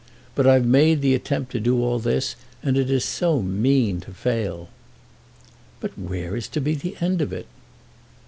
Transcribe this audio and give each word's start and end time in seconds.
But 0.33 0.47
I've 0.47 0.65
made 0.65 1.01
the 1.01 1.13
attempt 1.13 1.51
to 1.51 1.59
do 1.59 1.83
all 1.83 1.99
this, 1.99 2.35
and 2.63 2.75
it 2.75 2.89
is 2.89 3.05
so 3.05 3.39
mean 3.43 4.01
to 4.01 4.09
fail!" 4.11 4.69
"But 5.79 5.95
where 5.95 6.35
is 6.35 6.47
to 6.57 6.59
be 6.59 6.73
the 6.73 6.95
end 6.99 7.21
of 7.21 7.31
it?" 7.31 7.45